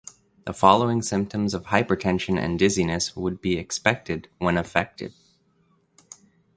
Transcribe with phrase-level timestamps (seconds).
[0.45, 5.13] The following symptoms of hypertension and dizziness would be expected when affected.